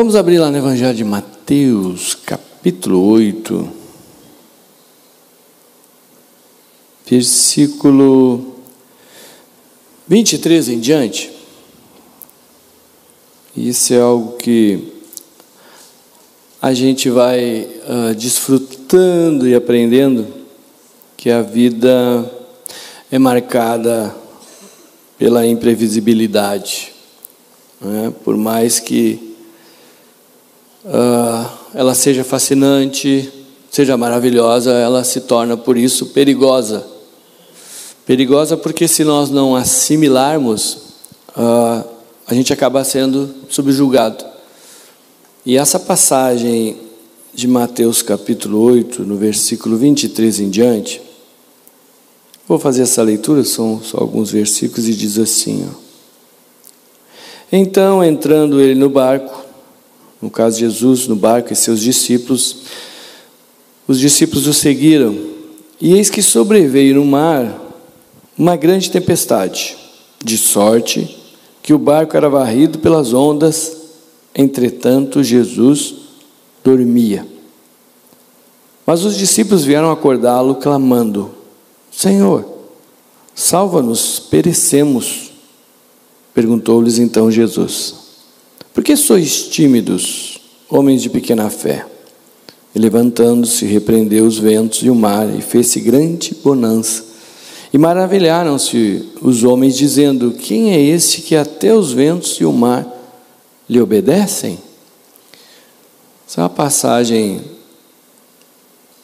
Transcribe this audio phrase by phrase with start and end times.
[0.00, 3.68] Vamos abrir lá no Evangelho de Mateus, capítulo 8,
[7.04, 8.54] versículo
[10.06, 11.32] 23 em diante.
[13.56, 14.92] Isso é algo que
[16.62, 20.28] a gente vai uh, desfrutando e aprendendo
[21.16, 22.32] que a vida
[23.10, 24.14] é marcada
[25.18, 26.92] pela imprevisibilidade.
[27.80, 28.14] Né?
[28.22, 29.27] Por mais que
[30.84, 33.32] uh, ela seja fascinante,
[33.70, 36.86] seja maravilhosa, ela se torna por isso perigosa.
[38.06, 40.78] Perigosa porque se nós não assimilarmos,
[41.36, 41.84] uh,
[42.26, 44.24] a gente acaba sendo subjugado.
[45.44, 46.76] E essa passagem
[47.34, 51.00] de Mateus capítulo 8, no versículo 23 em diante,
[52.46, 55.74] vou fazer essa leitura, são só alguns versículos, e diz assim: ó,
[57.52, 59.47] Então, entrando ele no barco,
[60.20, 62.62] no caso Jesus no barco e seus discípulos,
[63.86, 65.16] os discípulos o seguiram,
[65.80, 67.66] e eis que sobreveio no mar
[68.36, 69.76] uma grande tempestade,
[70.22, 71.16] de sorte
[71.62, 73.76] que o barco era varrido pelas ondas,
[74.34, 75.94] entretanto Jesus
[76.64, 77.26] dormia.
[78.86, 81.30] Mas os discípulos vieram acordá-lo, clamando:
[81.90, 82.44] Senhor,
[83.34, 85.30] salva-nos, perecemos.
[86.32, 88.07] Perguntou-lhes então Jesus.
[88.78, 90.38] Por que sois tímidos,
[90.70, 91.84] homens de pequena fé?
[92.72, 97.04] E levantando-se, repreendeu os ventos e o mar, e fez-se grande bonança.
[97.72, 102.86] E maravilharam-se os homens, dizendo: Quem é este que até os ventos e o mar
[103.68, 104.60] lhe obedecem?
[106.24, 107.40] Essa é uma passagem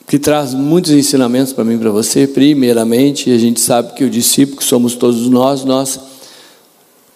[0.06, 2.28] que traz muitos ensinamentos para mim e para você.
[2.28, 5.98] Primeiramente, a gente sabe que o discípulo, que somos todos nós, nós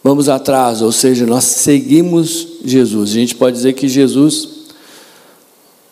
[0.09, 3.11] vamos atrás, ou seja, nós seguimos Jesus.
[3.11, 4.49] A gente pode dizer que Jesus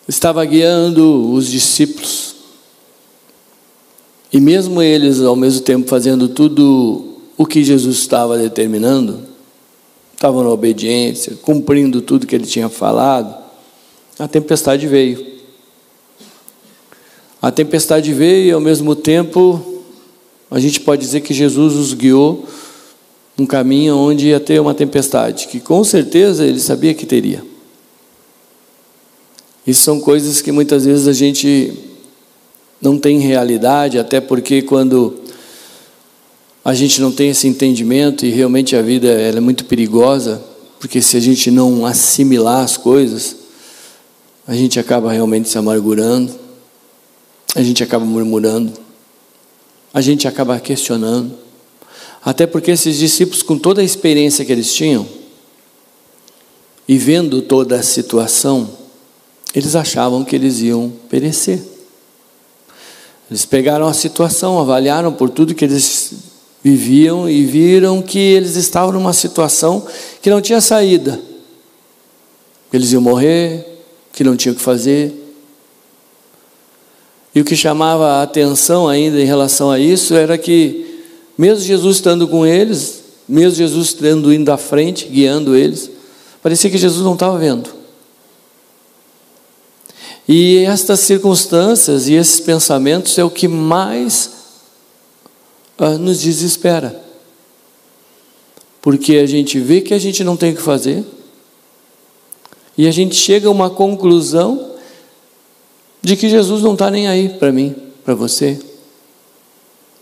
[0.08, 2.34] estava guiando os discípulos.
[4.32, 9.20] E mesmo eles, ao mesmo tempo, fazendo tudo o que Jesus estava determinando,
[10.14, 13.36] estavam na obediência, cumprindo tudo que ele tinha falado,
[14.18, 15.26] a tempestade veio.
[17.42, 19.84] A tempestade veio e, ao mesmo tempo,
[20.50, 22.46] a gente pode dizer que Jesus os guiou
[23.38, 27.44] um caminho onde ia ter uma tempestade, que com certeza ele sabia que teria.
[29.66, 31.72] Isso são coisas que muitas vezes a gente
[32.80, 35.18] não tem realidade, até porque quando
[36.64, 40.42] a gente não tem esse entendimento e realmente a vida é muito perigosa,
[40.78, 43.36] porque se a gente não assimilar as coisas,
[44.46, 46.32] a gente acaba realmente se amargurando,
[47.54, 48.72] a gente acaba murmurando,
[49.92, 51.45] a gente acaba questionando.
[52.26, 55.06] Até porque esses discípulos, com toda a experiência que eles tinham,
[56.88, 58.68] e vendo toda a situação,
[59.54, 61.62] eles achavam que eles iam perecer.
[63.30, 66.14] Eles pegaram a situação, avaliaram por tudo que eles
[66.64, 69.86] viviam e viram que eles estavam numa situação
[70.20, 71.20] que não tinha saída.
[72.72, 75.14] Eles iam morrer, que não tinham o que fazer.
[77.32, 80.95] E o que chamava a atenção ainda em relação a isso era que
[81.36, 85.90] mesmo Jesus estando com eles, mesmo Jesus estando indo à frente, guiando eles,
[86.42, 87.70] parecia que Jesus não estava vendo.
[90.28, 94.30] E estas circunstâncias e esses pensamentos é o que mais
[95.78, 97.00] ah, nos desespera.
[98.80, 101.04] Porque a gente vê que a gente não tem o que fazer,
[102.78, 104.72] e a gente chega a uma conclusão
[106.02, 107.74] de que Jesus não está nem aí para mim,
[108.04, 108.58] para você.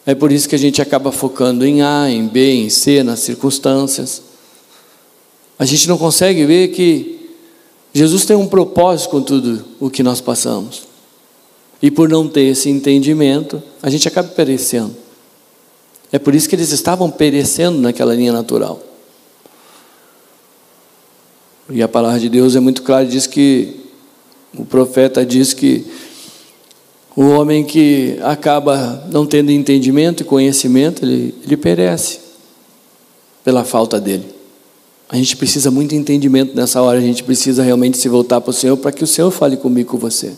[0.06, 3.20] É por isso que a gente acaba focando em A, em B, em C, nas
[3.20, 4.22] circunstâncias.
[5.58, 7.30] A gente não consegue ver que
[7.92, 10.82] Jesus tem um propósito com tudo o que nós passamos.
[11.80, 14.94] E por não ter esse entendimento, a gente acaba perecendo.
[16.10, 18.82] É por isso que eles estavam perecendo naquela linha natural.
[21.70, 23.80] E a palavra de Deus é muito clara, diz que
[24.56, 25.86] o profeta diz que
[27.16, 32.18] o homem que acaba não tendo entendimento e conhecimento, ele, ele perece
[33.44, 34.34] pela falta dele.
[35.08, 38.54] A gente precisa muito entendimento nessa hora, a gente precisa realmente se voltar para o
[38.54, 40.32] Senhor para que o Senhor fale comigo com você.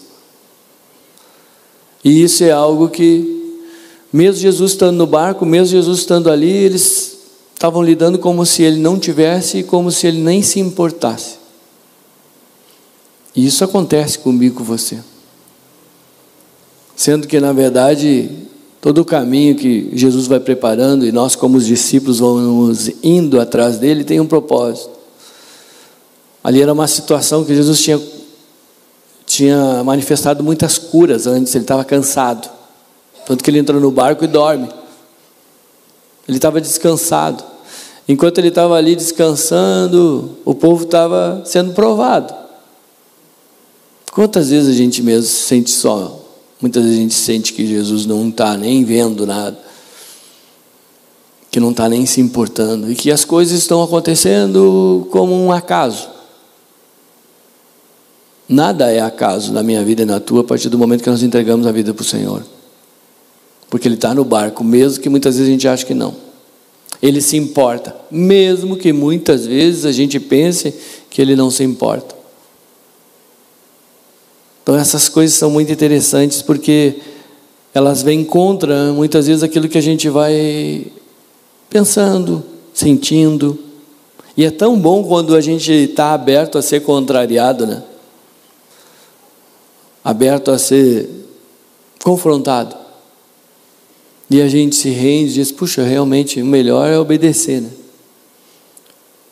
[2.05, 3.63] E isso é algo que,
[4.13, 7.17] mesmo Jesus estando no barco, mesmo Jesus estando ali, eles
[7.55, 11.37] estavam lidando como se ele não tivesse e como se ele nem se importasse.
[13.35, 14.99] E isso acontece comigo com você.
[17.07, 18.29] Sendo que, na verdade,
[18.81, 23.79] todo o caminho que Jesus vai preparando e nós, como os discípulos, vamos indo atrás
[23.79, 24.91] dele, tem um propósito.
[26.43, 28.03] Ali era uma situação que Jesus tinha,
[29.25, 32.51] tinha manifestado muitas curas antes, ele estava cansado.
[33.25, 34.69] Tanto que ele entra no barco e dorme.
[36.27, 37.45] Ele estava descansado.
[38.09, 42.35] Enquanto ele estava ali descansando, o povo estava sendo provado.
[44.11, 46.26] Quantas vezes a gente mesmo se sente só?
[46.61, 49.59] Muitas vezes a gente sente que Jesus não está nem vendo nada,
[51.51, 56.09] que não está nem se importando, e que as coisas estão acontecendo como um acaso.
[58.49, 61.23] Nada é acaso na minha vida e na tua a partir do momento que nós
[61.23, 62.45] entregamos a vida para o Senhor.
[63.69, 66.15] Porque Ele está no barco, mesmo que muitas vezes a gente ache que não.
[67.03, 70.73] Ele se importa, mesmo que muitas vezes a gente pense
[71.11, 72.16] que Ele não se importa.
[74.67, 76.97] Então essas coisas são muito interessantes porque
[77.73, 80.89] elas vêm contra muitas vezes aquilo que a gente vai
[81.71, 82.43] pensando,
[82.75, 83.57] sentindo.
[84.37, 87.85] E é tão bom quando a gente está aberto a ser contrariado, né?
[90.03, 91.09] aberto a ser
[92.03, 92.75] confrontado.
[94.29, 97.61] E a gente se rende e diz: puxa, realmente o melhor é obedecer.
[97.61, 97.71] Né?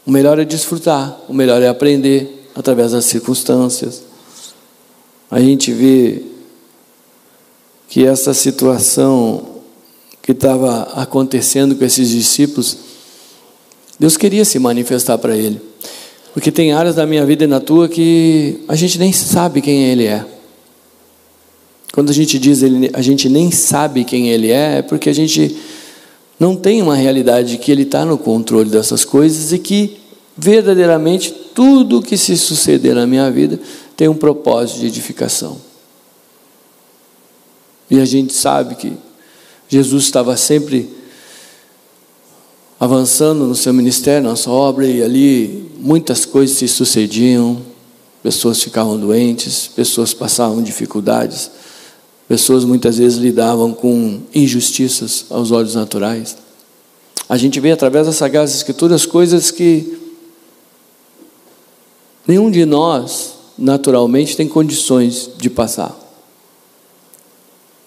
[0.06, 4.13] O melhor é desfrutar, o melhor é aprender através das circunstâncias.
[5.30, 6.22] A gente vê
[7.88, 9.54] que essa situação
[10.22, 12.76] que estava acontecendo com esses discípulos,
[13.98, 15.60] Deus queria se manifestar para ele.
[16.32, 19.84] Porque tem áreas da minha vida e na tua que a gente nem sabe quem
[19.84, 20.24] ele é.
[21.92, 25.12] Quando a gente diz ele, a gente nem sabe quem ele é, é porque a
[25.12, 25.56] gente
[26.40, 29.98] não tem uma realidade que ele está no controle dessas coisas e que
[30.36, 33.60] verdadeiramente tudo que se suceder na minha vida
[33.96, 35.60] tem um propósito de edificação.
[37.90, 38.92] E a gente sabe que
[39.68, 40.90] Jesus estava sempre
[42.78, 47.60] avançando no seu ministério, na sua obra, e ali muitas coisas se sucediam,
[48.22, 51.50] pessoas ficavam doentes, pessoas passavam dificuldades.
[52.26, 56.36] Pessoas muitas vezes lidavam com injustiças aos olhos naturais.
[57.28, 59.98] A gente vê através das Sagradas Escrituras coisas que
[62.26, 65.98] nenhum de nós, naturalmente, tem condições de passar.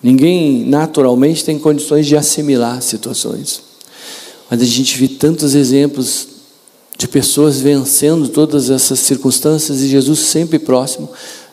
[0.01, 3.61] Ninguém, naturalmente, tem condições de assimilar situações.
[4.49, 6.27] Mas a gente vê tantos exemplos
[6.97, 11.09] de pessoas vencendo todas essas circunstâncias e Jesus sempre próximo,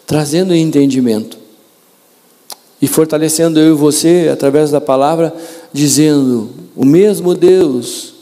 [0.07, 1.39] trazendo entendimento
[2.81, 5.35] e fortalecendo eu e você através da palavra,
[5.73, 8.15] dizendo: o mesmo Deus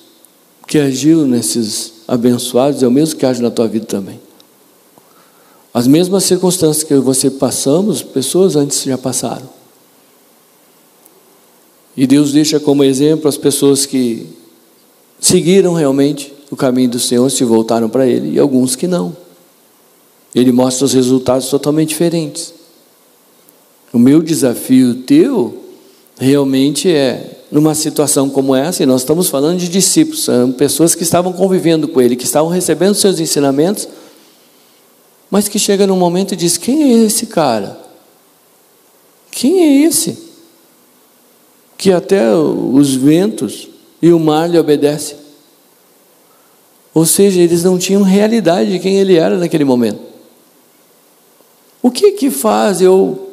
[0.66, 4.20] que agiu nesses abençoados é o mesmo que age na tua vida também.
[5.74, 9.48] As mesmas circunstâncias que você passamos, pessoas antes já passaram.
[11.96, 14.26] E Deus deixa como exemplo as pessoas que
[15.20, 19.16] seguiram realmente o caminho do Senhor, se voltaram para Ele, e alguns que não.
[20.34, 22.52] Ele mostra os resultados totalmente diferentes.
[23.92, 25.56] O meu desafio teu
[26.18, 31.02] realmente é numa situação como essa, e nós estamos falando de discípulos, são pessoas que
[31.02, 33.86] estavam convivendo com ele, que estavam recebendo seus ensinamentos,
[35.32, 37.80] mas que chega num momento e diz: Quem é esse cara?
[39.30, 40.30] Quem é esse?
[41.78, 43.66] Que até os ventos
[44.02, 45.16] e o mar lhe obedecem.
[46.92, 50.02] Ou seja, eles não tinham realidade de quem ele era naquele momento.
[51.80, 53.30] O que que faz eu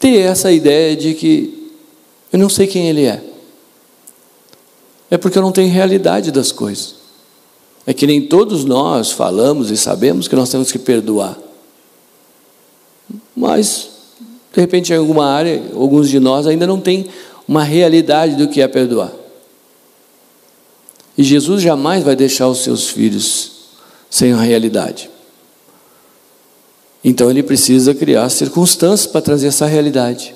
[0.00, 1.72] ter essa ideia de que
[2.32, 3.22] eu não sei quem ele é.
[5.08, 6.96] É porque eu não tenho realidade das coisas.
[7.86, 11.38] É que nem todos nós falamos e sabemos que nós temos que perdoar.
[13.34, 13.88] Mas,
[14.52, 17.06] de repente, em alguma área, alguns de nós ainda não têm
[17.48, 19.12] uma realidade do que é perdoar.
[21.16, 23.52] E Jesus jamais vai deixar os seus filhos
[24.08, 25.10] sem a realidade.
[27.02, 30.34] Então ele precisa criar circunstâncias para trazer essa realidade.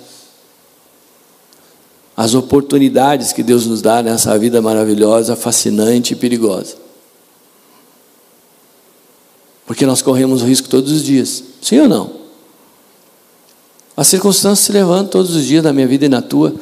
[2.16, 6.83] As oportunidades que Deus nos dá nessa vida maravilhosa, fascinante e perigosa.
[9.66, 12.24] Porque nós corremos o risco todos os dias, sim ou não?
[13.96, 16.54] As circunstâncias se levantam todos os dias na minha vida e na tua,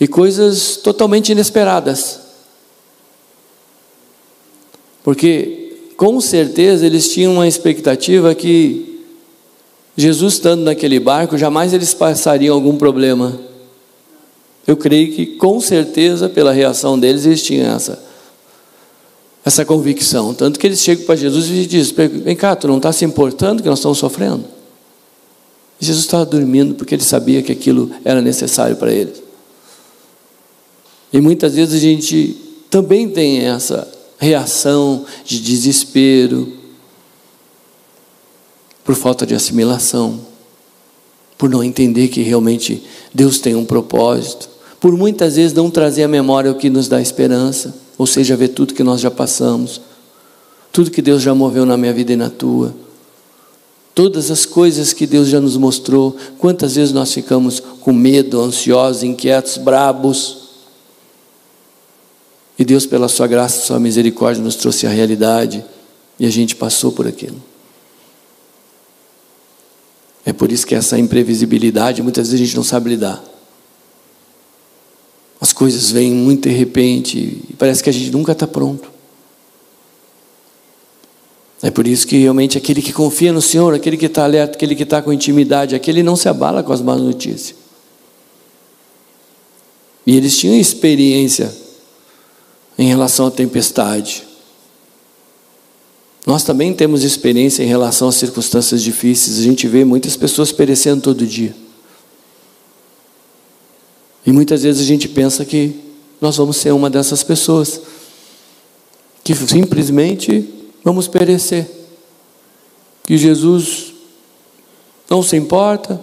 [0.00, 2.20] e coisas totalmente inesperadas.
[5.04, 9.04] Porque, com certeza, eles tinham uma expectativa que
[9.96, 13.38] Jesus estando naquele barco, jamais eles passariam algum problema.
[14.66, 18.02] Eu creio que com certeza, pela reação deles, eles tinham essa,
[19.46, 20.34] essa convicção.
[20.34, 23.62] Tanto que eles chegam para Jesus e dizem: Vem cá, tu não está se importando
[23.62, 24.44] que nós estamos sofrendo?
[25.80, 29.22] E Jesus estava dormindo porque ele sabia que aquilo era necessário para eles.
[31.12, 32.36] E muitas vezes a gente
[32.68, 33.86] também tem essa
[34.18, 36.52] reação de desespero,
[38.84, 40.20] por falta de assimilação,
[41.38, 42.82] por não entender que realmente
[43.14, 44.48] Deus tem um propósito,
[44.80, 48.48] por muitas vezes não trazer à memória o que nos dá esperança, ou seja, ver
[48.48, 49.80] tudo que nós já passamos,
[50.72, 52.74] tudo que Deus já moveu na minha vida e na tua,
[53.94, 59.02] todas as coisas que Deus já nos mostrou, quantas vezes nós ficamos com medo, ansiosos,
[59.02, 60.46] inquietos, brabos,
[62.58, 65.64] e Deus, pela Sua graça, Sua misericórdia, nos trouxe a realidade
[66.18, 67.42] e a gente passou por aquilo.
[70.24, 73.22] É por isso que essa imprevisibilidade, muitas vezes a gente não sabe lidar.
[75.40, 78.90] As coisas vêm muito de repente e parece que a gente nunca está pronto.
[81.62, 84.74] É por isso que realmente aquele que confia no Senhor, aquele que está alerta, aquele
[84.74, 87.54] que está com intimidade, aquele não se abala com as más notícias.
[90.06, 91.52] E eles tinham experiência
[92.78, 94.22] em relação à tempestade.
[96.26, 99.38] Nós também temos experiência em relação às circunstâncias difíceis.
[99.38, 101.54] A gente vê muitas pessoas perecendo todo dia.
[104.26, 105.80] E muitas vezes a gente pensa que
[106.20, 107.80] nós vamos ser uma dessas pessoas
[109.22, 110.48] que simplesmente
[110.82, 111.70] vamos perecer.
[113.06, 113.92] Que Jesus
[115.08, 116.00] não se importa,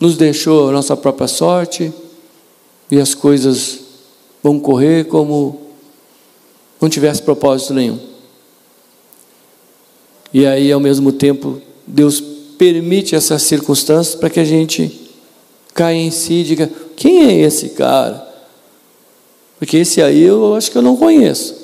[0.00, 1.92] nos deixou a nossa própria sorte
[2.90, 3.80] e as coisas
[4.42, 5.68] vão correr como
[6.80, 7.98] não tivesse propósito nenhum.
[10.32, 12.20] E aí, ao mesmo tempo, Deus
[12.58, 15.08] permite essas circunstâncias para que a gente
[15.72, 18.26] caia em si e diga: quem é esse cara?
[19.58, 21.56] Porque esse aí eu acho que eu não conheço.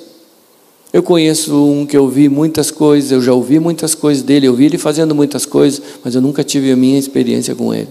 [0.92, 4.54] Eu conheço um que eu vi muitas coisas, eu já ouvi muitas coisas dele, eu
[4.54, 7.88] vi ele fazendo muitas coisas, mas eu nunca tive a minha experiência com ele.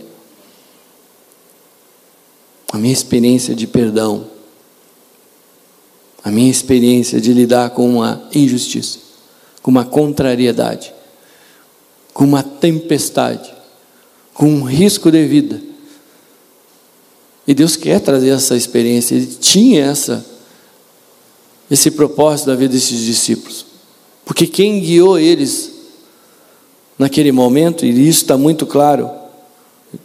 [2.72, 4.34] A minha experiência de perdão
[6.24, 9.00] a minha experiência de lidar com uma injustiça,
[9.62, 10.94] com uma contrariedade,
[12.14, 13.54] com uma tempestade,
[14.34, 15.73] com um risco de vida.
[17.48, 20.26] E Deus quer trazer essa experiência, Ele tinha essa,
[21.70, 23.66] esse propósito da vida desses discípulos,
[24.26, 25.72] porque quem guiou eles
[26.98, 29.10] naquele momento, e isso está muito claro,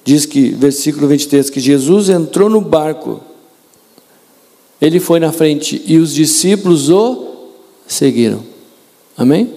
[0.04, 3.22] diz que, versículo 23, que Jesus entrou no barco
[4.80, 7.50] ele foi na frente e os discípulos o
[7.86, 8.42] seguiram.
[9.16, 9.52] Amém?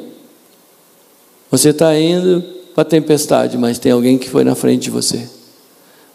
[1.51, 2.41] Você está indo
[2.73, 5.29] para a tempestade, mas tem alguém que foi na frente de você.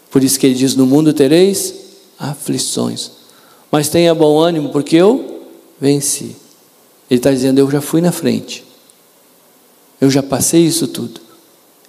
[0.09, 1.73] Por isso que ele diz: No mundo tereis
[2.17, 3.11] aflições,
[3.71, 5.43] mas tenha bom ânimo, porque eu
[5.79, 6.35] venci.
[7.09, 8.63] Ele está dizendo: Eu já fui na frente,
[9.99, 11.21] eu já passei isso tudo,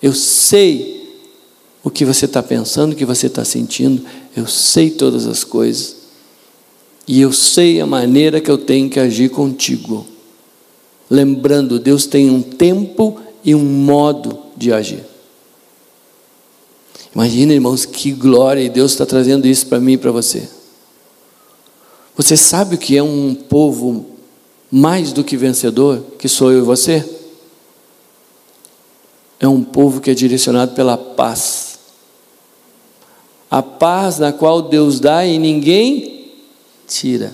[0.03, 0.99] eu sei
[1.83, 4.05] o que você está pensando, o que você está sentindo,
[4.37, 5.97] eu sei todas as coisas
[7.09, 10.07] e eu sei a maneira que eu tenho que agir contigo.
[11.09, 15.03] Lembrando, Deus tem um tempo e um modo de agir.
[17.19, 20.49] Imagina, irmãos, que glória, e Deus está trazendo isso para mim e para você.
[22.17, 24.07] Você sabe o que é um povo
[24.71, 27.05] mais do que vencedor, que sou eu e você?
[29.41, 31.81] É um povo que é direcionado pela paz.
[33.51, 36.31] A paz na qual Deus dá e ninguém
[36.87, 37.33] tira.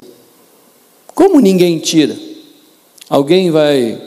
[1.15, 2.17] Como ninguém tira?
[3.07, 4.01] Alguém vai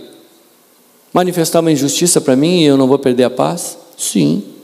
[1.13, 3.77] manifestar uma injustiça para mim e eu não vou perder a paz?
[3.95, 4.56] Sim.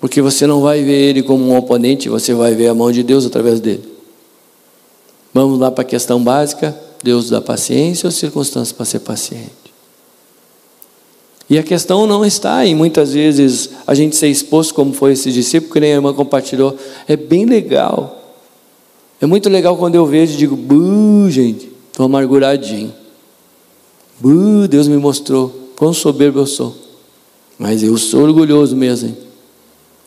[0.00, 3.02] Porque você não vai ver ele como um oponente, você vai ver a mão de
[3.02, 3.84] Deus através dele.
[5.32, 9.50] Vamos lá para a questão básica: Deus dá paciência ou circunstâncias para ser paciente?
[11.48, 15.30] E a questão não está em muitas vezes a gente ser exposto, como foi esse
[15.32, 16.76] discípulo, que nem a irmã compartilhou.
[17.06, 18.20] É bem legal
[19.20, 22.94] é muito legal quando eu vejo e digo, buh, gente, estou amarguradinho.
[24.18, 26.74] Buh, Deus me mostrou quão soberbo eu sou.
[27.58, 29.16] Mas eu sou orgulhoso mesmo, hein?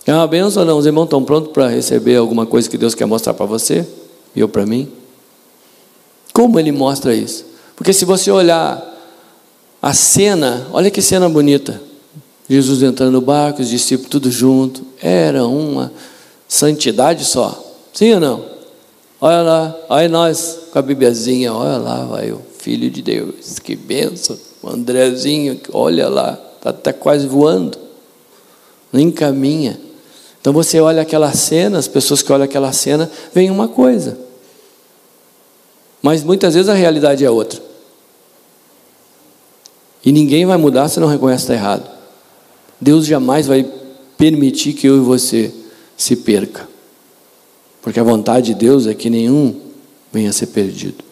[0.06, 0.78] É uma benção ou não?
[0.78, 3.88] Os irmãos estão prontos para receber alguma coisa que Deus quer mostrar para você?
[4.36, 4.90] E eu para mim?
[6.34, 7.46] Como Ele mostra isso?
[7.76, 8.84] Porque se você olhar
[9.82, 11.82] a cena, olha que cena bonita.
[12.50, 14.86] Jesus entrando no barco, os discípulos tudo junto.
[15.02, 15.92] Era uma
[16.48, 17.62] santidade só.
[17.94, 18.46] Sim ou não?
[19.22, 23.76] Olha lá, olha nós com a Bibiazinha, olha lá, vai o Filho de Deus, que
[23.76, 24.38] benção.
[24.62, 27.78] O Andrezinho, olha lá, está até quase voando,
[28.92, 29.80] nem caminha.
[30.44, 34.18] Então você olha aquela cena, as pessoas que olham aquela cena, vem uma coisa.
[36.02, 37.62] Mas muitas vezes a realidade é outra.
[40.04, 41.90] E ninguém vai mudar se não reconhece que está errado.
[42.82, 43.66] Deus jamais vai
[44.18, 45.50] permitir que eu e você
[45.96, 46.68] se perca.
[47.82, 49.56] Porque a vontade de Deus é que nenhum
[50.12, 51.06] venha a ser perdido.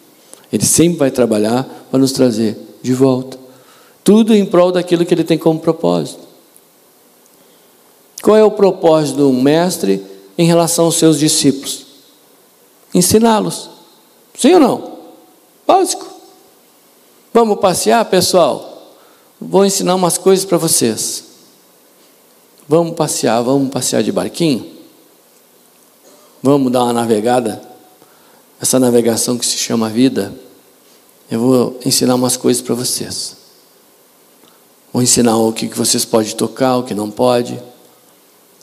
[0.52, 3.38] Ele sempre vai trabalhar para nos trazer de volta.
[4.04, 6.31] Tudo em prol daquilo que ele tem como propósito.
[8.22, 10.06] Qual é o propósito do mestre
[10.38, 11.84] em relação aos seus discípulos?
[12.94, 13.68] Ensiná-los.
[14.38, 14.92] Sim ou não?
[15.66, 16.06] Básico.
[17.34, 18.94] Vamos passear, pessoal?
[19.40, 21.24] Vou ensinar umas coisas para vocês.
[22.68, 24.70] Vamos passear, vamos passear de barquinho?
[26.40, 27.60] Vamos dar uma navegada?
[28.60, 30.32] Essa navegação que se chama vida.
[31.28, 33.36] Eu vou ensinar umas coisas para vocês.
[34.92, 37.60] Vou ensinar o que vocês podem tocar, o que não pode,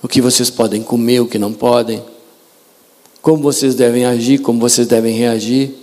[0.02, 2.04] o que vocês podem comer, o que não podem,
[3.22, 5.74] como vocês devem agir, como vocês devem reagir.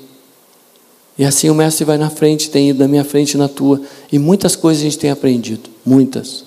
[1.18, 3.80] E assim o mestre vai na frente, tem ido na minha frente e na tua.
[4.10, 6.44] E muitas coisas a gente tem aprendido, muitas.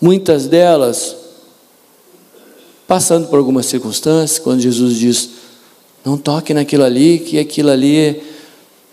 [0.00, 1.16] Muitas delas
[2.90, 5.30] passando por algumas circunstâncias, quando Jesus diz:
[6.04, 8.20] Não toque naquilo ali, que aquilo ali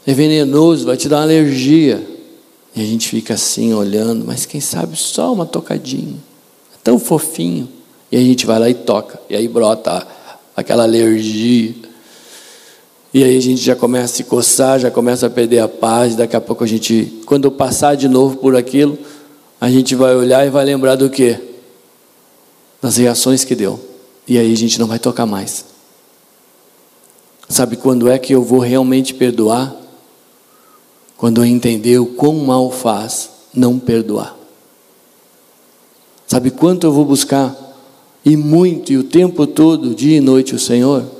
[0.06, 2.08] é, venenoso, vai te dar uma alergia.
[2.76, 6.16] E a gente fica assim olhando, mas quem sabe só uma tocadinha,
[6.88, 7.67] tão fofinho.
[8.10, 10.08] E a gente vai lá e toca, e aí brota
[10.56, 11.75] aquela alergia.
[13.13, 16.15] E aí a gente já começa a se coçar, já começa a perder a paz,
[16.15, 18.98] daqui a pouco a gente, quando passar de novo por aquilo,
[19.60, 21.38] a gente vai olhar e vai lembrar do quê?
[22.82, 23.77] Das reações que deu.
[24.25, 25.65] E aí a gente não vai tocar mais.
[27.50, 29.75] Sabe quando é que eu vou realmente perdoar?
[31.17, 34.37] Quando eu entender o quão mal faz não perdoar.
[36.27, 37.55] Sabe quanto eu vou buscar?
[38.24, 41.17] E muito, e o tempo todo, dia e noite, o Senhor?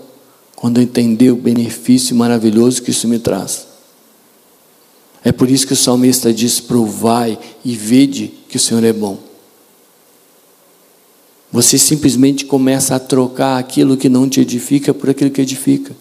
[0.58, 3.68] quando eu entender o benefício maravilhoso que isso me traz.
[5.24, 9.20] É por isso que o salmista diz: provai e vede que o Senhor é bom.
[11.52, 15.96] Você simplesmente começa a trocar aquilo que não te edifica por aquilo que edifica.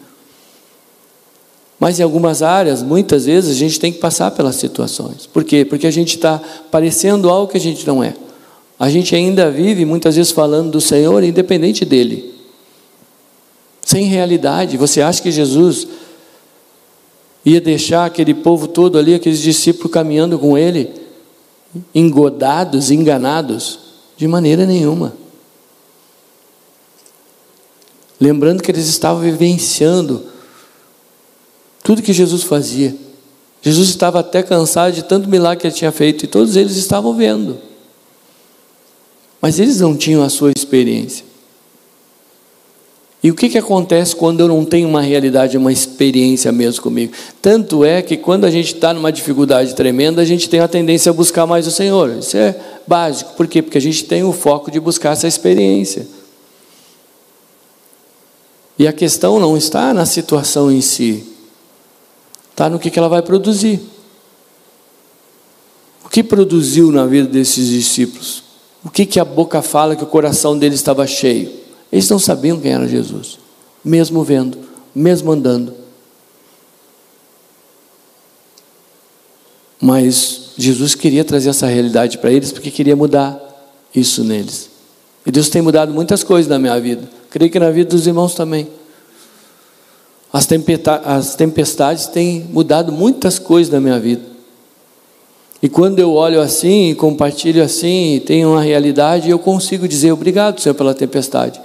[1.79, 5.27] Mas em algumas áreas, muitas vezes, a gente tem que passar pelas situações.
[5.27, 5.63] Por quê?
[5.63, 6.39] Porque a gente está
[6.71, 8.15] parecendo algo que a gente não é.
[8.79, 12.37] A gente ainda vive, muitas vezes, falando do Senhor, independente dele
[13.87, 14.75] sem realidade.
[14.75, 15.87] Você acha que Jesus
[17.45, 20.91] ia deixar aquele povo todo ali, aqueles discípulos caminhando com ele,
[21.95, 23.79] engodados, enganados?
[24.17, 25.13] De maneira nenhuma.
[28.19, 30.25] Lembrando que eles estavam vivenciando
[31.81, 32.93] tudo que Jesus fazia.
[33.61, 37.15] Jesus estava até cansado de tanto milagre que ele tinha feito e todos eles estavam
[37.15, 37.57] vendo.
[39.41, 41.25] Mas eles não tinham a sua experiência.
[43.21, 47.13] E o que, que acontece quando eu não tenho uma realidade, uma experiência mesmo comigo?
[47.41, 51.09] Tanto é que quando a gente está numa dificuldade tremenda, a gente tem a tendência
[51.09, 52.17] a buscar mais o Senhor.
[52.19, 53.33] Isso é básico.
[53.33, 53.61] Por quê?
[53.61, 56.07] Porque a gente tem o foco de buscar essa experiência.
[58.79, 61.23] E a questão não está na situação em si,
[62.51, 63.81] está no que, que ela vai produzir.
[66.05, 68.46] O que produziu na vida desses discípulos?
[68.83, 71.51] O que, que a boca fala que o coração deles estava cheio?
[71.91, 73.39] Eles não sabiam quem era Jesus,
[73.83, 74.57] mesmo vendo,
[74.93, 75.73] mesmo andando.
[79.79, 83.39] Mas Jesus queria trazer essa realidade para eles porque queria mudar
[83.93, 84.69] isso neles.
[85.25, 87.07] E Deus tem mudado muitas coisas na minha vida.
[87.29, 88.67] Creio que na vida dos irmãos também.
[90.31, 94.36] As tempestades têm mudado muitas coisas na minha vida.
[95.61, 100.75] E quando eu olho assim, compartilho assim, tenho uma realidade, eu consigo dizer obrigado, Senhor,
[100.75, 101.59] pela tempestade.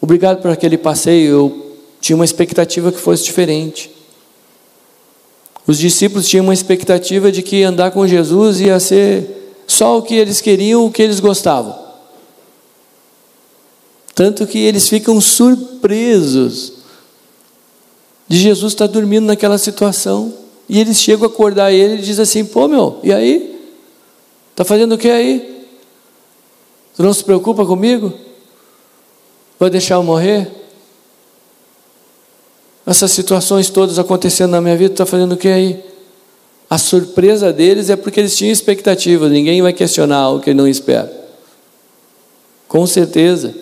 [0.00, 3.90] Obrigado por aquele passeio, eu tinha uma expectativa que fosse diferente.
[5.66, 10.14] Os discípulos tinham uma expectativa de que andar com Jesus ia ser só o que
[10.14, 11.84] eles queriam, o que eles gostavam.
[14.14, 16.74] Tanto que eles ficam surpresos
[18.28, 20.43] de Jesus estar dormindo naquela situação.
[20.74, 23.60] E eles chegam a acordar ele e dizem assim: pô, meu, e aí?
[24.50, 25.68] Está fazendo o que aí?
[26.96, 28.12] Tu não se preocupa comigo?
[29.56, 30.50] Vai deixar eu morrer?
[32.84, 35.80] Essas situações todas acontecendo na minha vida, está fazendo o que aí?
[36.68, 40.66] A surpresa deles é porque eles tinham expectativa, ninguém vai questionar o que ele não
[40.66, 41.08] espera.
[42.66, 43.54] Com certeza.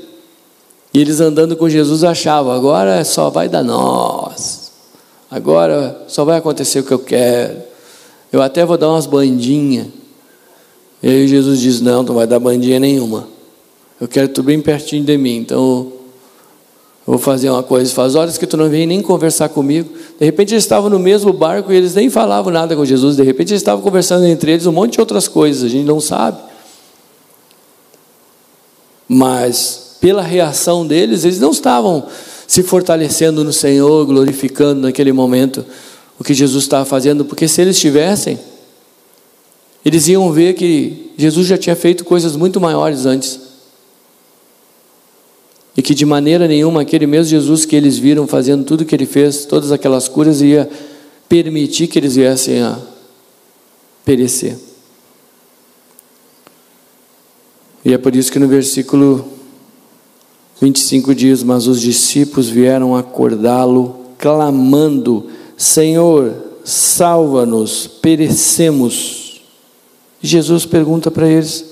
[0.94, 4.71] E eles andando com Jesus achavam, agora só vai dar nós.
[5.32, 7.56] Agora só vai acontecer o que eu quero.
[8.30, 9.86] Eu até vou dar umas bandinhas.
[11.02, 13.26] E aí Jesus diz: Não, não vai dar bandinha nenhuma.
[13.98, 15.36] Eu quero tu bem pertinho de mim.
[15.36, 15.90] Então,
[17.06, 17.90] eu vou fazer uma coisa.
[17.94, 19.88] Faz horas que tu não vem nem conversar comigo.
[20.20, 23.16] De repente eles estavam no mesmo barco e eles nem falavam nada com Jesus.
[23.16, 25.62] De repente eles estavam conversando entre eles um monte de outras coisas.
[25.64, 26.36] A gente não sabe.
[29.08, 32.06] Mas, pela reação deles, eles não estavam
[32.52, 35.64] se fortalecendo no Senhor, glorificando naquele momento
[36.18, 37.24] o que Jesus estava fazendo.
[37.24, 38.38] Porque se eles tivessem,
[39.82, 43.40] eles iam ver que Jesus já tinha feito coisas muito maiores antes.
[45.74, 49.06] E que de maneira nenhuma aquele mesmo Jesus que eles viram fazendo tudo que ele
[49.06, 50.68] fez, todas aquelas curas, ia
[51.30, 52.78] permitir que eles viessem a
[54.04, 54.58] perecer.
[57.82, 59.40] E é por isso que no versículo
[60.62, 66.32] 25 diz: Mas os discípulos vieram acordá-lo, clamando: Senhor,
[66.64, 69.42] salva-nos, perecemos.
[70.22, 71.64] Jesus pergunta para eles: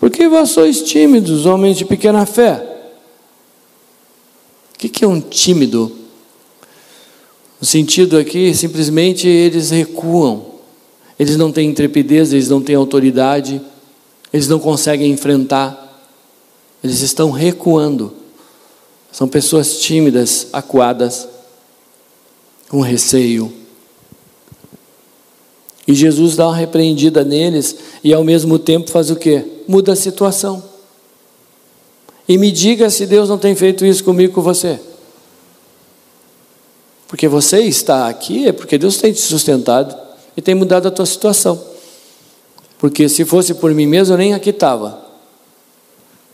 [0.00, 2.60] Por que vós sois tímidos, homens de pequena fé?
[4.74, 5.92] O que é um tímido?
[7.60, 10.44] O sentido aqui, simplesmente eles recuam,
[11.18, 13.60] eles não têm intrepidez, eles não têm autoridade,
[14.32, 15.85] eles não conseguem enfrentar,
[16.86, 18.12] eles estão recuando.
[19.10, 21.28] São pessoas tímidas, acuadas,
[22.68, 23.52] com receio.
[25.86, 29.44] E Jesus dá uma repreendida neles e ao mesmo tempo faz o quê?
[29.66, 30.62] Muda a situação.
[32.28, 34.80] E me diga se Deus não tem feito isso comigo com você.
[37.08, 39.96] Porque você está aqui é porque Deus tem te sustentado
[40.36, 41.60] e tem mudado a tua situação.
[42.78, 45.05] Porque se fosse por mim mesmo, eu nem aqui estava.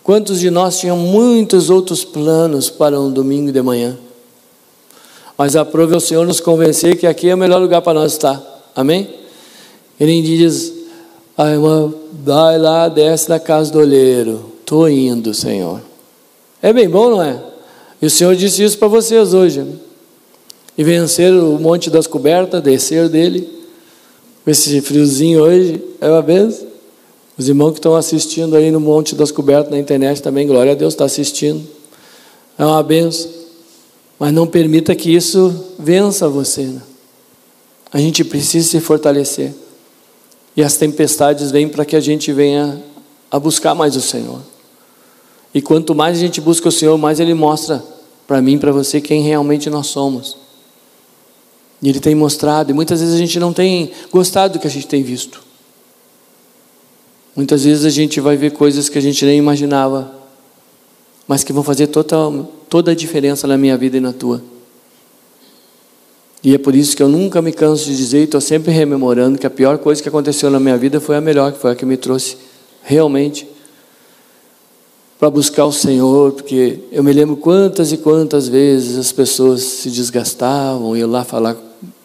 [0.03, 3.97] Quantos de nós tinham muitos outros planos para um domingo de manhã?
[5.38, 8.43] Mas aprove o Senhor nos convencer que aqui é o melhor lugar para nós estar.
[8.75, 9.09] Amém?
[9.99, 10.73] Ele diz:
[11.37, 11.93] a irmã,
[12.25, 14.53] vai lá, desce da casa do olheiro.
[14.61, 15.81] Estou indo, Senhor.
[16.61, 17.41] É bem bom, não é?
[18.01, 19.65] E o Senhor disse isso para vocês hoje.
[20.77, 23.49] E vencer o monte das cobertas, descer dele
[24.45, 26.72] com esse friozinho hoje, é uma benção.
[27.43, 30.75] Os irmãos que estão assistindo aí no Monte das Cobertas na internet também, glória a
[30.77, 31.61] Deus, está assistindo.
[32.57, 33.29] É uma benção.
[34.17, 36.63] Mas não permita que isso vença você.
[36.63, 36.81] Né?
[37.93, 39.53] A gente precisa se fortalecer.
[40.57, 42.81] E as tempestades vêm para que a gente venha
[43.29, 44.39] a buscar mais o Senhor.
[45.53, 47.83] E quanto mais a gente busca o Senhor, mais Ele mostra
[48.25, 50.37] para mim para você quem realmente nós somos.
[51.83, 54.71] E Ele tem mostrado, e muitas vezes a gente não tem gostado do que a
[54.71, 55.51] gente tem visto.
[57.35, 60.12] Muitas vezes a gente vai ver coisas que a gente nem imaginava,
[61.27, 62.16] mas que vão fazer toda,
[62.68, 64.42] toda a diferença na minha vida e na tua.
[66.45, 69.38] E é por isso que eu nunca me canso de dizer, e estou sempre rememorando,
[69.38, 71.75] que a pior coisa que aconteceu na minha vida foi a melhor, que foi a
[71.75, 72.37] que me trouxe
[72.83, 73.49] realmente
[75.18, 79.88] para buscar o Senhor, porque eu me lembro quantas e quantas vezes as pessoas se
[79.88, 81.57] desgastavam, iam lá falar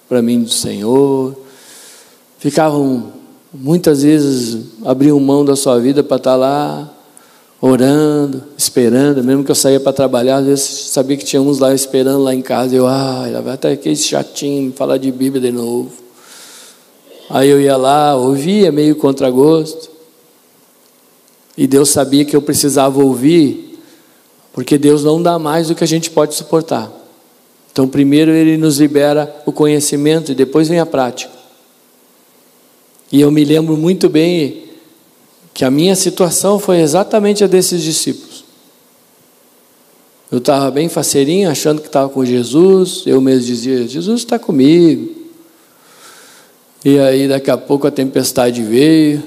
[0.07, 1.35] para mim do Senhor,
[2.37, 3.16] ficavam
[3.53, 6.93] muitas vezes abriam mão da sua vida para estar tá lá
[7.59, 11.73] orando, esperando, mesmo que eu saía para trabalhar, às vezes sabia que tinha uns lá
[11.73, 15.91] esperando lá em casa, eu, ah, vai até aquele chatinho, falar de Bíblia de novo.
[17.29, 19.89] Aí eu ia lá, ouvia meio contra gosto.
[21.57, 23.79] E Deus sabia que eu precisava ouvir,
[24.53, 26.91] porque Deus não dá mais do que a gente pode suportar.
[27.71, 31.36] Então, primeiro ele nos libera o conhecimento e depois vem a prática.
[33.11, 34.63] E eu me lembro muito bem
[35.53, 38.45] que a minha situação foi exatamente a desses discípulos.
[40.31, 45.15] Eu estava bem faceirinho, achando que estava com Jesus, eu mesmo dizia: Jesus está comigo.
[46.83, 49.23] E aí, daqui a pouco, a tempestade veio,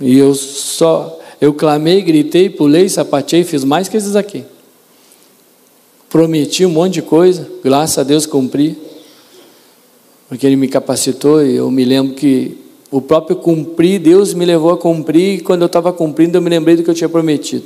[0.00, 4.44] e eu só, eu clamei, gritei, pulei, sapateei, fiz mais que esses aqui.
[6.08, 8.87] Prometi um monte de coisa, graças a Deus cumpri.
[10.28, 12.58] Porque Ele me capacitou e eu me lembro que
[12.90, 16.48] o próprio cumprir, Deus me levou a cumprir, e quando eu estava cumprindo, eu me
[16.48, 17.64] lembrei do que eu tinha prometido.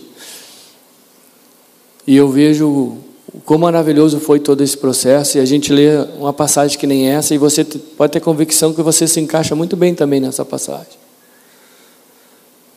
[2.06, 2.96] E eu vejo
[3.44, 7.34] quão maravilhoso foi todo esse processo, e a gente lê uma passagem que nem essa,
[7.34, 11.00] e você pode ter convicção que você se encaixa muito bem também nessa passagem.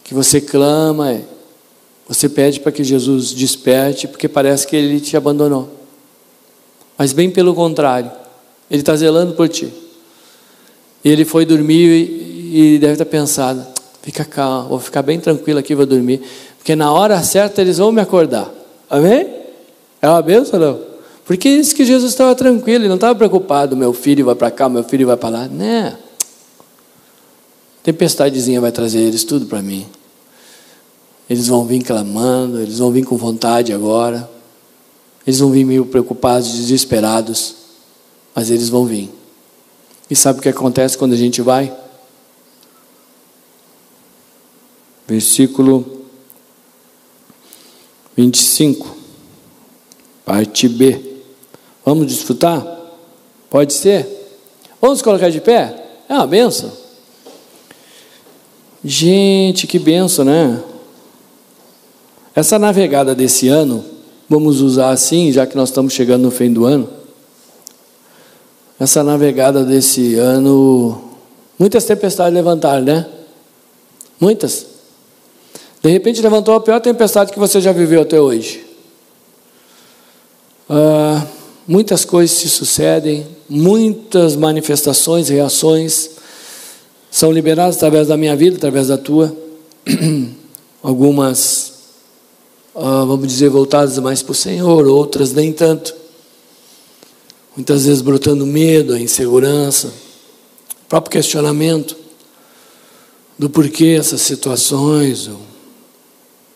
[0.03, 1.19] Que você clama,
[2.07, 5.67] você pede para que Jesus desperte, porque parece que ele te abandonou.
[6.95, 8.11] Mas bem pelo contrário,
[8.69, 9.71] ele está zelando por ti.
[11.03, 13.65] E ele foi dormir e, e deve ter pensado:
[14.01, 16.21] fica calmo, vou ficar bem tranquilo aqui, vou dormir.
[16.57, 18.51] Porque na hora certa eles vão me acordar.
[18.89, 19.27] Amém?
[20.01, 20.79] É uma benção não?
[21.25, 24.69] Porque isso que Jesus estava tranquilo, ele não estava preocupado, meu filho vai para cá,
[24.69, 25.47] meu filho vai para lá.
[25.47, 25.97] Né?
[27.81, 29.87] Tempestadezinha vai trazer eles tudo para mim.
[31.27, 34.29] Eles vão vir clamando, eles vão vir com vontade agora.
[35.25, 37.55] Eles vão vir meio preocupados, desesperados,
[38.35, 39.09] mas eles vão vir.
[40.09, 41.73] E sabe o que acontece quando a gente vai?
[45.07, 46.03] Versículo
[48.17, 48.95] 25,
[50.25, 51.01] parte B.
[51.85, 52.65] Vamos desfrutar?
[53.49, 54.07] Pode ser?
[54.81, 56.01] Vamos colocar de pé?
[56.09, 56.71] É uma benção.
[58.83, 60.61] Gente, que benção, né?
[62.35, 63.83] Essa navegada desse ano,
[64.29, 66.94] vamos usar assim, já que nós estamos chegando no fim do ano.
[68.79, 71.01] Essa navegada desse ano,
[71.57, 73.05] muitas tempestades levantaram, né?
[74.19, 74.65] Muitas.
[75.81, 78.65] De repente levantou a pior tempestade que você já viveu até hoje.
[80.69, 81.25] Ah,
[81.67, 86.11] muitas coisas se sucedem, muitas manifestações, reações
[87.09, 89.35] são liberadas através da minha vida, através da tua.
[90.83, 91.75] Algumas
[92.75, 95.95] ah, vamos dizer, voltadas mais para o Senhor, outras nem tanto.
[97.55, 99.93] Muitas vezes brotando medo, a insegurança,
[100.89, 101.95] próprio questionamento
[103.39, 105.41] do porquê essas situações, ou,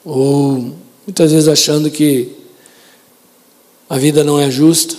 [0.06, 2.34] ou muitas vezes achando que
[3.90, 4.96] a vida não é justa,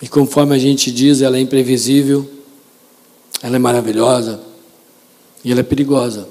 [0.00, 2.28] e conforme a gente diz, ela é imprevisível,
[3.42, 4.40] ela é maravilhosa
[5.44, 6.28] e ela é perigosa.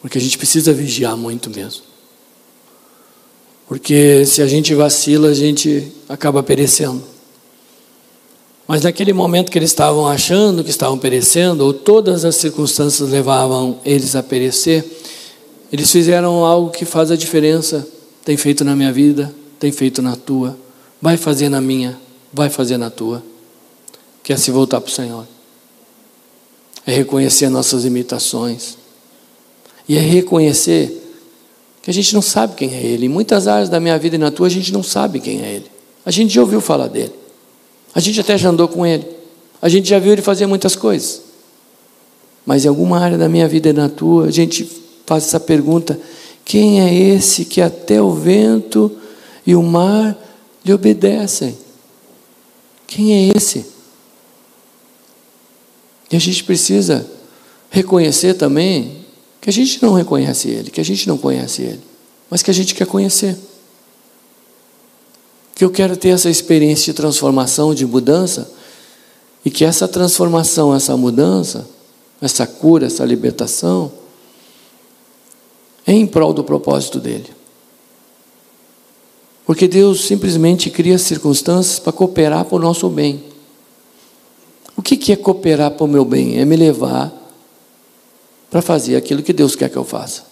[0.00, 1.82] Porque a gente precisa vigiar muito mesmo.
[3.68, 7.17] Porque se a gente vacila, a gente acaba perecendo.
[8.68, 13.78] Mas naquele momento que eles estavam achando que estavam perecendo, ou todas as circunstâncias levavam
[13.82, 14.84] eles a perecer,
[15.72, 17.88] eles fizeram algo que faz a diferença.
[18.22, 20.54] Tem feito na minha vida, tem feito na tua,
[21.00, 21.98] vai fazer na minha,
[22.30, 23.22] vai fazer na tua.
[24.22, 25.26] Que é se voltar para o Senhor.
[26.86, 28.76] É reconhecer nossas imitações.
[29.88, 30.94] E é reconhecer
[31.82, 33.06] que a gente não sabe quem é Ele.
[33.06, 35.54] Em muitas áreas da minha vida e na tua, a gente não sabe quem é
[35.54, 35.70] Ele.
[36.04, 37.17] A gente já ouviu falar dele.
[37.94, 39.06] A gente até já andou com Ele.
[39.60, 41.22] A gente já viu Ele fazer muitas coisas.
[42.44, 44.68] Mas em alguma área da minha vida e na tua, a gente
[45.04, 45.98] faz essa pergunta:
[46.44, 48.90] quem é esse que até o vento
[49.46, 50.16] e o mar
[50.64, 51.56] lhe obedecem?
[52.86, 53.66] Quem é esse?
[56.10, 57.06] E a gente precisa
[57.70, 59.04] reconhecer também
[59.40, 61.80] que a gente não reconhece Ele, que a gente não conhece Ele,
[62.30, 63.36] mas que a gente quer conhecer.
[65.58, 68.48] Que eu quero ter essa experiência de transformação, de mudança,
[69.44, 71.68] e que essa transformação, essa mudança,
[72.22, 73.90] essa cura, essa libertação,
[75.84, 77.26] é em prol do propósito dele.
[79.44, 83.24] Porque Deus simplesmente cria circunstâncias para cooperar para o nosso bem.
[84.76, 86.38] O que é cooperar para o meu bem?
[86.38, 87.12] É me levar
[88.48, 90.27] para fazer aquilo que Deus quer que eu faça.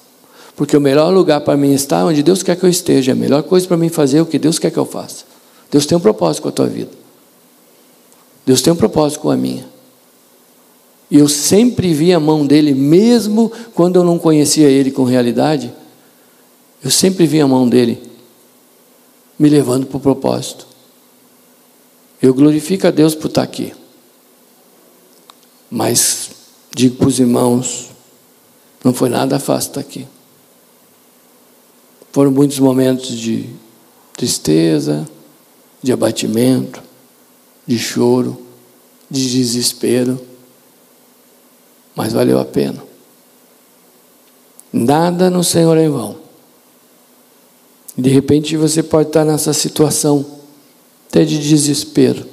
[0.56, 3.12] Porque o melhor lugar para mim estar é onde Deus quer que eu esteja.
[3.12, 5.24] A melhor coisa para mim fazer é o que Deus quer que eu faça.
[5.70, 6.90] Deus tem um propósito com a tua vida.
[8.46, 9.68] Deus tem um propósito com a minha.
[11.10, 15.72] E eu sempre vi a mão dele, mesmo quando eu não conhecia ele com realidade,
[16.82, 18.02] eu sempre vi a mão dele
[19.38, 20.66] me levando para o propósito.
[22.20, 23.72] Eu glorifico a Deus por estar aqui.
[25.70, 26.30] Mas
[26.74, 27.90] digo para os irmãos,
[28.82, 30.06] não foi nada fácil estar aqui.
[32.16, 33.44] Foram muitos momentos de
[34.16, 35.06] tristeza,
[35.82, 36.82] de abatimento,
[37.66, 38.40] de choro,
[39.10, 40.18] de desespero,
[41.94, 42.82] mas valeu a pena.
[44.72, 46.16] Nada no Senhor é em vão.
[47.94, 50.24] De repente você pode estar nessa situação,
[51.10, 52.26] até de desespero,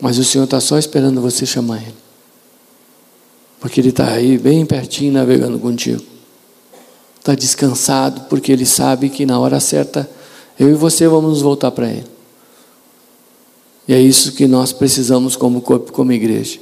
[0.00, 1.94] mas o Senhor está só esperando você chamar Ele.
[3.60, 6.16] Porque Ele está aí bem pertinho navegando contigo.
[7.18, 10.08] Está descansado, porque Ele sabe que na hora certa
[10.58, 12.06] eu e você vamos nos voltar para Ele.
[13.86, 16.58] E é isso que nós precisamos como corpo, como igreja.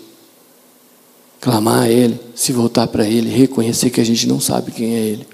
[1.40, 5.00] Clamar a Ele, se voltar para Ele, reconhecer que a gente não sabe quem é
[5.00, 5.26] Ele.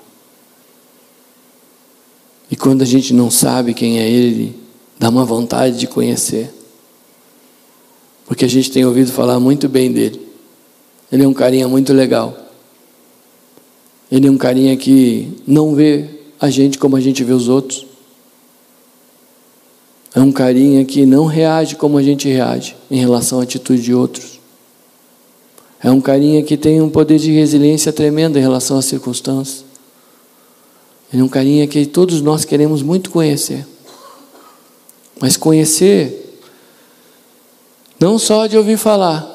[2.50, 4.58] E quando a gente não sabe quem é Ele,
[4.98, 6.52] dá uma vontade de conhecer.
[8.26, 10.20] Porque a gente tem ouvido falar muito bem dele.
[11.10, 12.36] Ele é um carinha muito legal.
[14.12, 16.04] Ele é um carinha que não vê
[16.38, 17.86] a gente como a gente vê os outros.
[20.14, 23.94] É um carinha que não reage como a gente reage em relação à atitude de
[23.94, 24.38] outros.
[25.82, 29.64] É um carinha que tem um poder de resiliência tremendo em relação às circunstâncias.
[31.10, 33.66] Ele é um carinha que todos nós queremos muito conhecer.
[35.18, 36.38] Mas conhecer,
[37.98, 39.26] não só de ouvir falar,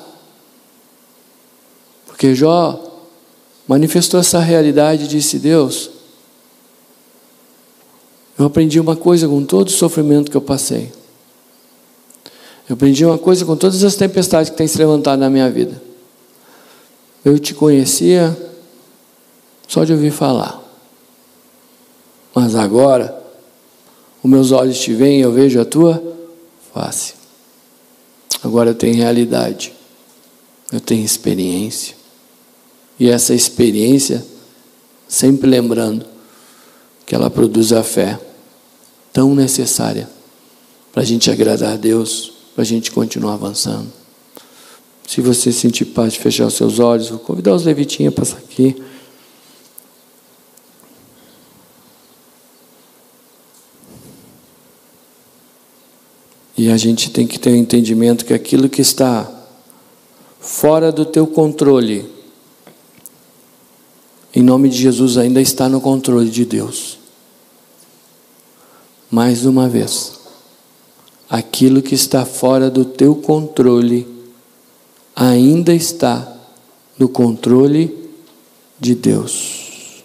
[2.06, 2.87] porque Jó
[3.68, 5.90] manifestou essa realidade e disse: Deus,
[8.40, 10.92] eu aprendi uma coisa com todo o sofrimento que eu passei.
[12.70, 15.82] Eu aprendi uma coisa com todas as tempestades que têm se levantado na minha vida.
[17.24, 18.38] Eu te conhecia
[19.68, 20.62] só de ouvir falar.
[22.34, 23.18] Mas agora,
[24.24, 26.02] os meus olhos te veem e eu vejo a tua
[26.74, 27.16] face.
[28.44, 29.74] Agora eu tenho realidade.
[30.72, 31.97] Eu tenho experiência.
[33.00, 34.26] E essa experiência,
[35.08, 36.06] sempre lembrando
[37.06, 38.20] que ela produz a fé
[39.14, 40.10] tão necessária
[40.92, 43.92] para a gente agradar a Deus, para a gente continuar avançando.
[45.08, 48.38] Se você sentir paz de fechar os seus olhos, vou convidar os levitinhos a passar
[48.40, 48.76] aqui.
[56.58, 59.32] E a gente tem que ter o um entendimento que aquilo que está
[60.40, 62.17] fora do teu controle,
[64.34, 67.00] em nome de Jesus, ainda está no controle de Deus.
[69.10, 70.20] Mais uma vez,
[71.30, 74.08] aquilo que está fora do teu controle
[75.16, 76.38] ainda está
[77.00, 78.12] no controle
[78.80, 80.04] de Deus.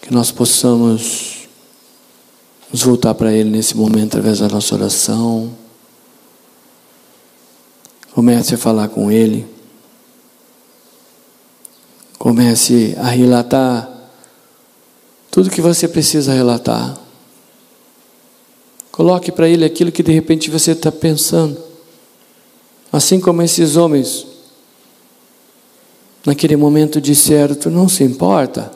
[0.00, 1.48] Que nós possamos
[2.72, 5.50] nos voltar para Ele nesse momento através da nossa oração.
[8.12, 9.46] Comece a falar com Ele.
[12.20, 13.90] Comece a relatar
[15.30, 16.98] tudo que você precisa relatar.
[18.92, 21.56] Coloque para Ele aquilo que de repente você está pensando.
[22.92, 24.26] Assim como esses homens,
[26.26, 28.70] naquele momento disseram: Tu não se importa?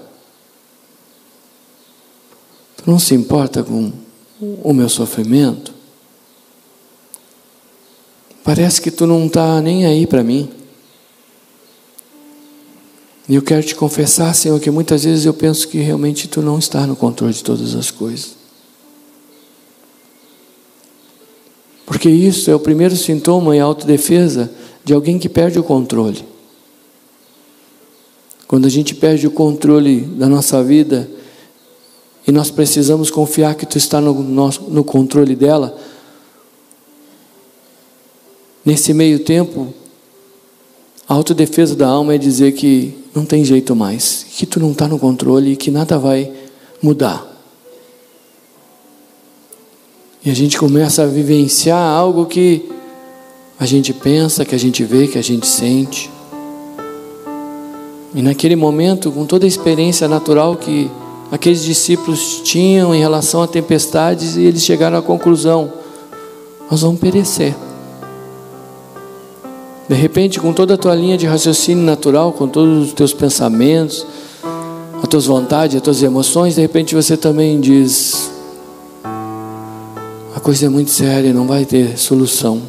[2.79, 3.93] Tu não se importa com
[4.41, 5.75] o meu sofrimento?
[8.43, 10.64] Parece que tu não está nem aí para mim.
[13.29, 16.59] E eu quero te confessar, Senhor, que muitas vezes eu penso que realmente tu não
[16.59, 18.37] está no controle de todas as coisas.
[21.87, 24.51] Porque isso é o primeiro sintoma em autodefesa
[24.85, 26.25] de alguém que perde o controle.
[28.47, 31.11] Quando a gente perde o controle da nossa vida
[32.27, 35.77] e nós precisamos confiar que tu está no, nosso, no controle dela,
[38.65, 39.75] Nesse meio tempo,
[41.07, 44.89] a autodefesa da alma é dizer que não tem jeito mais, que tu não está
[44.89, 46.33] no controle e que nada vai
[46.83, 47.25] mudar.
[50.25, 52.69] E a gente começa a vivenciar algo que
[53.61, 56.11] a gente pensa, que a gente vê, que a gente sente.
[58.15, 60.91] E naquele momento, com toda a experiência natural que
[61.31, 65.73] aqueles discípulos tinham em relação a tempestades, eles chegaram à conclusão:
[66.71, 67.55] nós vamos perecer.
[69.89, 74.07] De repente, com toda a tua linha de raciocínio natural, com todos os teus pensamentos,
[75.03, 78.31] as tuas vontades, as tuas emoções, de repente você também diz:
[80.35, 82.63] a coisa é muito séria, não vai ter solução.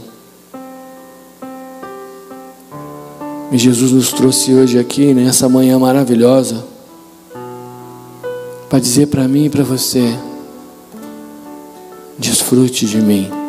[3.50, 6.66] E Jesus nos trouxe hoje aqui, nessa manhã maravilhosa,
[8.70, 10.14] para dizer para mim e para você:
[12.20, 13.45] desfrute de mim.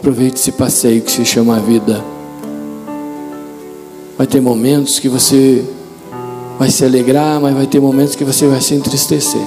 [0.00, 2.02] Aproveite esse passeio que se chama vida.
[4.16, 5.62] Vai ter momentos que você
[6.58, 9.46] vai se alegrar, mas vai ter momentos que você vai se entristecer.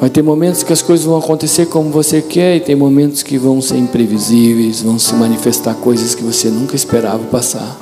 [0.00, 3.36] Vai ter momentos que as coisas vão acontecer como você quer e tem momentos que
[3.36, 7.76] vão ser imprevisíveis, vão se manifestar coisas que você nunca esperava passar.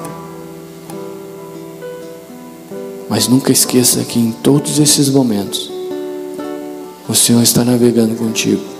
[3.11, 5.71] Mas nunca esqueça que em todos esses momentos
[7.07, 8.74] o Senhor está navegando contigo.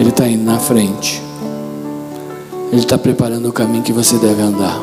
[0.00, 1.22] Ele está indo na frente.
[2.72, 4.80] Ele está preparando o caminho que você deve andar.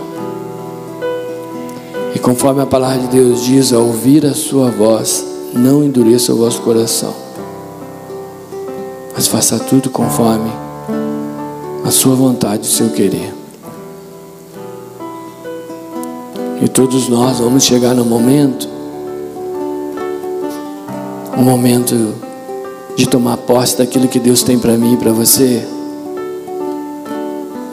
[2.14, 5.26] E conforme a palavra de Deus diz, ao ouvir a sua voz,
[5.56, 7.12] não endureça o vosso coração.
[9.16, 10.52] Mas faça tudo conforme
[11.84, 13.34] a sua vontade, o seu querer.
[16.62, 18.70] E todos nós vamos chegar no momento,
[21.36, 22.27] um momento
[22.98, 25.64] de tomar posse daquilo que Deus tem para mim e para você.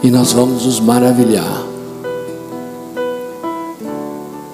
[0.03, 1.65] E nós vamos nos maravilhar.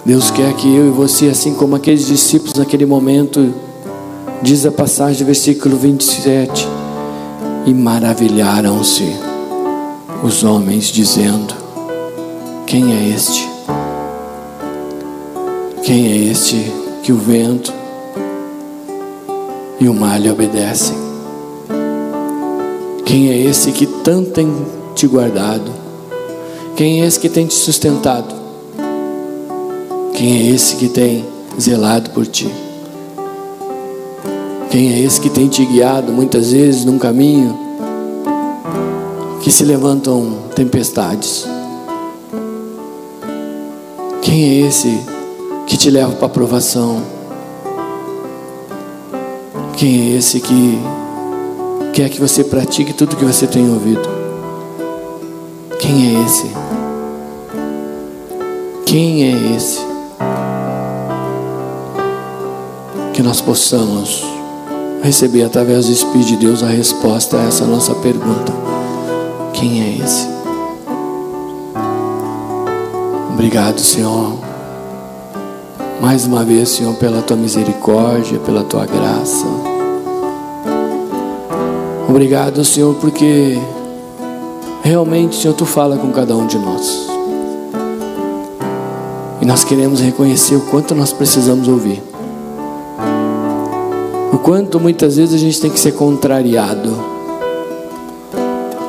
[0.06, 3.54] Deus quer que eu e você, assim como aqueles discípulos naquele momento,
[4.42, 6.67] diz a passagem do versículo 27,
[7.65, 9.13] e maravilharam-se
[10.24, 11.54] os homens, dizendo:
[12.65, 13.48] Quem é este?
[15.84, 16.72] Quem é este
[17.04, 17.81] que o vento
[19.82, 20.94] e o mar lhe obedece.
[23.04, 24.48] Quem é esse que tanto tem
[24.94, 25.71] te guardado?
[26.75, 28.36] Quem é esse que tem te sustentado?
[30.13, 31.25] Quem é esse que tem
[31.60, 32.48] zelado por ti?
[34.69, 37.58] Quem é esse que tem te guiado muitas vezes num caminho
[39.42, 41.48] que se levantam tempestades?
[44.21, 44.96] Quem é esse
[45.65, 47.21] que te leva para a aprovação?
[49.82, 50.79] Quem é esse que
[51.92, 54.08] quer que você pratique tudo que você tem ouvido?
[55.79, 56.52] Quem é esse?
[58.86, 59.79] Quem é esse?
[63.12, 64.23] Que nós possamos
[65.02, 68.54] receber através do Espírito de Deus a resposta a essa nossa pergunta:
[69.52, 70.27] Quem é esse?
[73.34, 74.38] Obrigado, Senhor.
[76.00, 79.61] Mais uma vez, Senhor, pela tua misericórdia, pela tua graça.
[82.12, 83.58] Obrigado, Senhor, porque
[84.84, 87.08] realmente, Senhor, tu fala com cada um de nós.
[89.42, 92.04] E nós queremos reconhecer o quanto nós precisamos ouvir.
[94.34, 96.94] O quanto muitas vezes a gente tem que ser contrariado.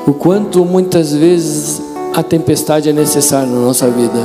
[0.04, 1.80] O quanto muitas vezes
[2.12, 4.18] a tempestade é necessária na nossa vida.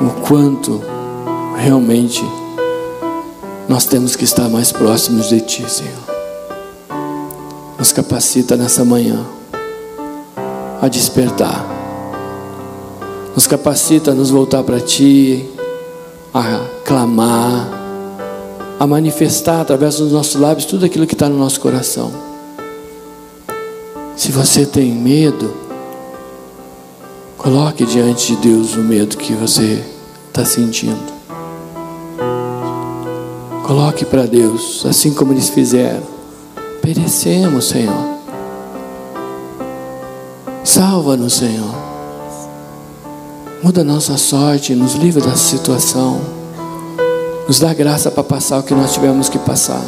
[0.00, 0.82] O quanto
[1.56, 2.24] realmente
[3.68, 6.16] nós temos que estar mais próximos de Ti, Senhor.
[7.78, 9.24] Nos capacita nessa manhã
[10.80, 11.76] a despertar
[13.36, 15.44] nos capacita a nos voltar para Ti,
[16.32, 17.68] a clamar,
[18.80, 22.10] a manifestar através dos nossos lábios tudo aquilo que está no nosso coração.
[24.16, 25.52] Se você tem medo,
[27.36, 29.84] coloque diante de Deus o medo que você
[30.28, 31.15] está sentindo.
[33.76, 36.02] Coloque para Deus, assim como eles fizeram.
[36.80, 38.16] Perecemos, Senhor.
[40.64, 41.74] Salva-nos, Senhor.
[43.62, 46.22] Muda nossa sorte, nos livra dessa situação.
[47.46, 49.84] Nos dá graça para passar o que nós tivemos que passar.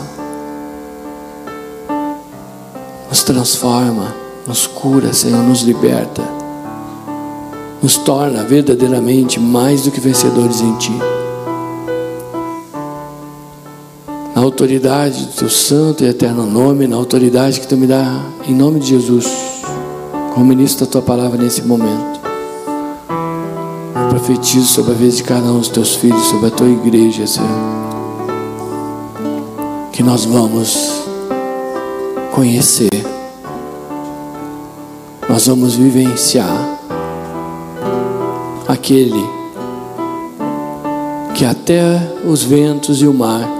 [3.08, 4.14] Nos transforma,
[4.46, 6.22] nos cura, Senhor, nos liberta.
[7.82, 11.17] Nos torna verdadeiramente mais do que vencedores em Ti.
[14.48, 18.80] Autoridade do Teu santo e eterno nome, na autoridade que Tu me dá, em nome
[18.80, 19.26] de Jesus,
[20.34, 22.18] como ministro da Tua palavra nesse momento
[24.08, 27.48] profetizo sobre a vida de cada um dos teus filhos, sobre a tua igreja, Senhor.
[29.92, 30.92] Que nós vamos
[32.32, 32.90] conhecer,
[35.28, 36.78] nós vamos vivenciar
[38.66, 39.24] aquele
[41.34, 43.57] que até os ventos e o mar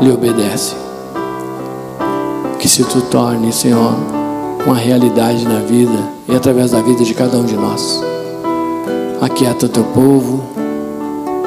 [0.00, 0.76] lhe obedecem.
[2.58, 3.94] Que se tu torne, Senhor,
[4.66, 8.02] uma realidade na vida e através da vida de cada um de nós.
[9.20, 10.42] Aquieta teu povo,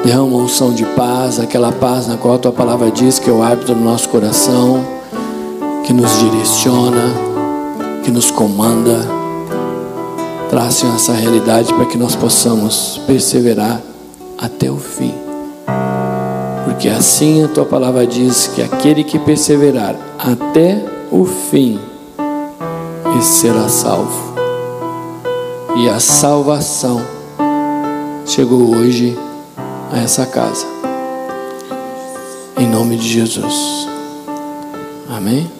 [0.04, 3.32] derrama um som de paz, aquela paz na qual a tua palavra diz que é
[3.32, 4.84] o árbitro do nosso coração,
[5.84, 7.12] que nos direciona,
[8.04, 9.00] que nos comanda.
[10.48, 13.82] Traz essa realidade para que nós possamos perseverar
[14.38, 15.27] até o fim.
[16.78, 21.76] Porque assim a tua palavra diz que aquele que perseverar até o fim,
[23.20, 24.36] será salvo.
[25.76, 27.04] E a salvação
[28.24, 29.18] chegou hoje
[29.90, 30.66] a essa casa.
[32.56, 33.88] Em nome de Jesus.
[35.10, 35.57] Amém?